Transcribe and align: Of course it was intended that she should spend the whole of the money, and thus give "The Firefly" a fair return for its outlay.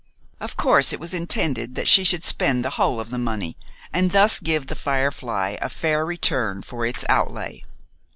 Of 0.39 0.57
course 0.57 0.91
it 0.93 0.99
was 0.99 1.13
intended 1.13 1.75
that 1.75 1.87
she 1.87 2.03
should 2.03 2.23
spend 2.25 2.65
the 2.65 2.71
whole 2.71 2.99
of 2.99 3.11
the 3.11 3.19
money, 3.19 3.55
and 3.93 4.09
thus 4.09 4.39
give 4.39 4.65
"The 4.65 4.73
Firefly" 4.75 5.57
a 5.61 5.69
fair 5.69 6.07
return 6.07 6.63
for 6.63 6.87
its 6.87 7.05
outlay. 7.07 7.63